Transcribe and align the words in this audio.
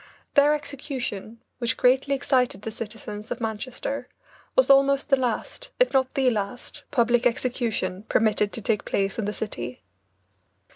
Their 0.33 0.55
execution, 0.55 1.41
which 1.59 1.77
greatly 1.77 2.15
excited 2.15 2.63
the 2.63 2.71
citizens 2.71 3.29
of 3.29 3.39
Manchester, 3.39 4.07
was 4.55 4.67
almost 4.67 5.09
the 5.11 5.15
last, 5.15 5.69
if 5.79 5.93
not 5.93 6.15
the 6.15 6.31
last, 6.31 6.81
public 6.89 7.27
execution 7.27 8.01
permitted 8.09 8.51
to 8.53 8.63
take 8.63 8.83
place 8.83 9.19
in 9.19 9.25
the 9.25 9.31
city. 9.33 9.83